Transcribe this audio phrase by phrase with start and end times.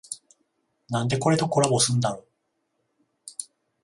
[0.89, 2.25] なんでこれとコラボすんだろ